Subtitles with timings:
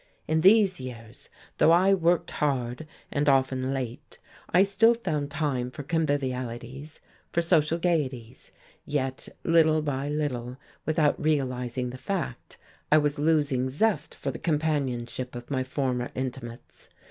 [0.27, 1.29] In these years,
[1.59, 4.17] though I worked hard and often late,
[4.49, 8.51] I still found time for convivialities, for social gaieties,
[8.83, 12.57] yet little by little without realizing the fact,
[12.91, 16.89] I was losing zest for the companionship of my former intimates.